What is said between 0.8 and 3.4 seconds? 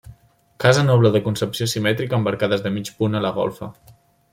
noble de concepció simètrica amb arcades de mig punt a la